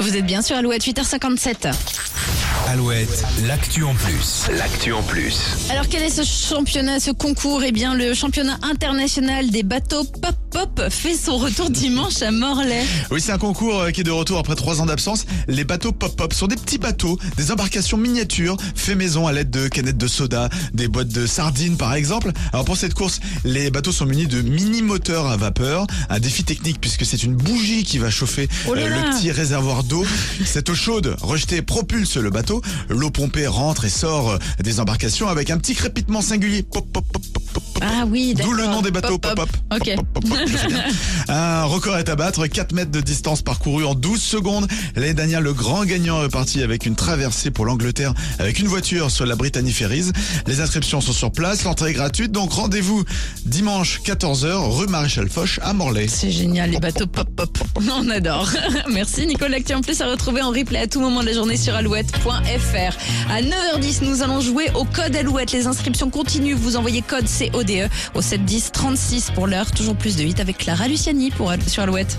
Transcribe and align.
Vous 0.00 0.16
êtes 0.16 0.26
bien 0.26 0.42
sur 0.42 0.56
Alouette 0.56 0.84
8h57. 0.84 1.72
Alouette, 2.68 3.24
l'actu 3.46 3.84
en 3.84 3.94
plus. 3.94 4.46
L'actu 4.56 4.92
en 4.92 5.02
plus. 5.02 5.68
Alors 5.70 5.88
quel 5.88 6.02
est 6.02 6.10
ce 6.10 6.22
championnat, 6.22 7.00
ce 7.00 7.10
concours? 7.10 7.62
Eh 7.64 7.72
bien 7.72 7.94
le 7.94 8.14
championnat 8.14 8.58
international 8.62 9.50
des 9.50 9.62
bateaux 9.62 10.04
Pop 10.04 10.34
Pop 10.52 10.82
fait 10.90 11.14
son 11.14 11.38
retour 11.38 11.70
dimanche 11.70 12.20
à 12.20 12.30
Morlaix. 12.30 12.84
Oui, 13.10 13.22
c'est 13.22 13.32
un 13.32 13.38
concours 13.38 13.80
euh, 13.80 13.90
qui 13.90 14.02
est 14.02 14.04
de 14.04 14.10
retour 14.10 14.38
après 14.38 14.54
trois 14.54 14.82
ans 14.82 14.86
d'absence. 14.86 15.24
Les 15.48 15.64
bateaux 15.64 15.92
pop-pop 15.92 16.34
sont 16.34 16.46
des 16.46 16.56
petits 16.56 16.76
bateaux, 16.76 17.18
des 17.38 17.50
embarcations 17.52 17.96
miniatures, 17.96 18.56
faits 18.74 18.96
maison 18.96 19.26
à 19.26 19.32
l'aide 19.32 19.48
de 19.50 19.68
canettes 19.68 19.96
de 19.96 20.06
soda, 20.06 20.50
des 20.74 20.88
boîtes 20.88 21.08
de 21.08 21.26
sardines 21.26 21.78
par 21.78 21.94
exemple. 21.94 22.32
Alors 22.52 22.66
pour 22.66 22.76
cette 22.76 22.92
course, 22.92 23.20
les 23.44 23.70
bateaux 23.70 23.92
sont 23.92 24.04
munis 24.04 24.26
de 24.26 24.42
mini 24.42 24.82
moteurs 24.82 25.26
à 25.26 25.38
vapeur, 25.38 25.86
un 26.10 26.20
défi 26.20 26.44
technique 26.44 26.80
puisque 26.80 27.06
c'est 27.06 27.22
une 27.22 27.34
bougie 27.34 27.84
qui 27.84 27.96
va 27.98 28.10
chauffer 28.10 28.48
Oh 28.68 28.74
là 28.74 28.82
euh, 28.82 28.88
là. 28.90 28.96
le 29.10 29.16
petit 29.16 29.30
réservoir 29.30 29.84
d'eau. 29.84 30.04
Cette 30.44 30.68
eau 30.68 30.74
chaude 30.74 31.16
rejetée 31.22 31.62
propulse 31.62 32.18
le 32.18 32.28
bateau. 32.28 32.60
L'eau 32.90 33.10
pompée 33.10 33.46
rentre 33.46 33.86
et 33.86 33.90
sort 33.90 34.30
euh, 34.30 34.38
des 34.62 34.80
embarcations 34.80 35.28
avec 35.28 35.50
un 35.50 35.56
petit 35.56 35.74
crépitement 35.74 36.20
singulier. 36.20 36.62
Pop, 36.62 36.86
pop, 36.92 37.04
pop. 37.10 37.22
Ah 37.82 38.04
oui, 38.06 38.34
d'accord. 38.34 38.52
D'où 38.52 38.58
le 38.58 38.66
nom 38.66 38.82
des 38.82 38.90
bateaux 38.90 39.18
pop-up. 39.18 39.48
Ok. 39.74 39.96
Pop, 39.96 40.06
pop, 40.14 40.28
pop, 40.28 40.38
je 40.46 40.56
sais 40.56 40.68
bien. 40.68 40.84
Un 41.28 41.64
record 41.64 41.98
est 41.98 42.08
à 42.08 42.16
battre, 42.16 42.46
4 42.46 42.72
mètres 42.72 42.90
de 42.90 43.00
distance 43.00 43.42
parcourue 43.42 43.84
en 43.84 43.94
12 43.94 44.20
secondes. 44.20 44.68
L'année 44.94 45.14
dernière, 45.14 45.40
le 45.40 45.52
grand 45.52 45.84
gagnant 45.84 46.22
est 46.24 46.62
avec 46.62 46.86
une 46.86 46.96
traversée 46.96 47.50
pour 47.50 47.64
l'Angleterre 47.64 48.14
avec 48.38 48.58
une 48.58 48.66
voiture 48.66 49.10
sur 49.10 49.26
la 49.26 49.36
Brittany 49.36 49.72
Ferries. 49.72 50.10
Les 50.46 50.60
inscriptions 50.60 51.00
sont 51.00 51.12
sur 51.12 51.32
place, 51.32 51.64
l'entrée 51.64 51.90
est 51.90 51.94
gratuite, 51.94 52.32
donc 52.32 52.52
rendez-vous 52.52 53.04
dimanche 53.44 54.00
14h 54.04 54.76
rue 54.76 54.86
Maréchal 54.86 55.28
Foch 55.28 55.60
à 55.62 55.72
Morlaix. 55.72 56.08
C'est 56.08 56.30
génial, 56.30 56.70
les 56.70 56.80
bateaux 56.80 57.06
pop 57.06 57.28
pop. 57.36 57.58
On 57.76 58.08
adore. 58.10 58.50
Merci 58.90 59.26
Nicole. 59.26 59.52
L'actu 59.52 59.74
en 59.74 59.82
plus 59.82 60.00
à 60.00 60.10
retrouver 60.10 60.40
en 60.40 60.50
replay 60.50 60.78
à 60.78 60.86
tout 60.86 61.00
moment 61.00 61.20
de 61.20 61.26
la 61.26 61.32
journée 61.34 61.56
sur 61.56 61.74
alouette.fr. 61.74 63.30
À 63.30 63.42
9h10, 63.42 64.04
nous 64.04 64.22
allons 64.22 64.40
jouer 64.40 64.70
au 64.74 64.84
code 64.84 65.14
Alouette. 65.14 65.52
Les 65.52 65.66
inscriptions 65.66 66.10
continuent. 66.10 66.54
Vous 66.54 66.76
envoyez 66.76 67.02
code 67.02 67.28
CODE 67.72 67.90
au 68.14 68.22
710 68.22 68.72
36 68.72 69.30
pour 69.30 69.46
l'heure. 69.46 69.70
Toujours 69.70 69.96
plus 69.96 70.16
de 70.16 70.22
8 70.22 70.40
avec 70.40 70.58
Clara 70.58 70.88
Luciani 70.88 71.30
pour, 71.30 71.52
sur 71.66 71.82
Alouette. 71.82 72.18